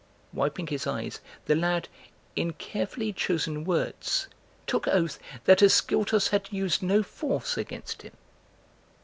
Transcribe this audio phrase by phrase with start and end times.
[0.33, 1.87] Wiping his eyes the lad,
[2.35, 4.27] in carefully chosen words
[4.65, 8.13] took oath that Ascyltos had used no force against him.